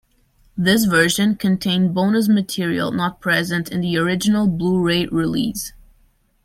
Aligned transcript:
This 0.57 0.85
version 0.85 1.35
contained 1.35 1.93
bonus 1.93 2.27
material 2.27 2.91
not 2.91 3.21
present 3.21 3.71
in 3.71 3.81
the 3.81 3.97
original 3.99 4.47
Blu-ray 4.47 5.05
release. 5.11 5.73